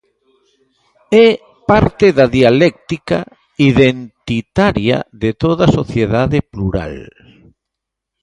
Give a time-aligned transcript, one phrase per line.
[1.25, 1.29] É
[1.69, 3.19] parte da dialéctica
[3.71, 6.95] identitaria de toda sociedade plural.